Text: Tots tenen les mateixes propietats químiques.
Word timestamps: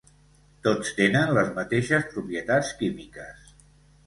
Tots 0.67 0.93
tenen 0.99 1.33
les 1.39 1.51
mateixes 1.59 2.09
propietats 2.15 2.73
químiques. 2.81 3.55